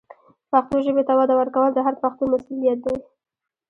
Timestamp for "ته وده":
1.07-1.33